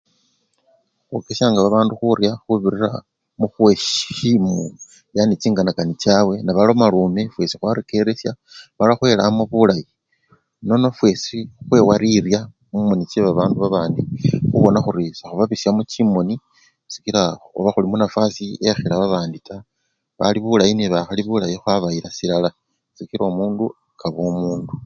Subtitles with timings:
[1.07, 2.89] Khwokesyanga bandu khurya khubirira
[3.39, 4.55] mukhuwesyimu
[5.17, 6.85] yani chinganakana chabwe, nebaloma
[7.15, 8.31] nefwesi khwarekeresya
[8.77, 9.85] mala khwelamo bulayi,
[10.67, 11.37] nono fwesi
[11.67, 12.39] khwewa lirya
[12.71, 14.01] mumoni chebabandu babandi
[14.49, 16.35] khubona khuri sekhubabisyamo chimoni
[16.93, 17.21] sikila
[17.57, 19.65] oba khuli munafwasi ekhila babandi taa,
[20.19, 22.49] bali bulayi nebakhali bulayi khwabayila silala
[22.95, 23.65] sikila omundu
[23.99, 24.73] kaba omundu.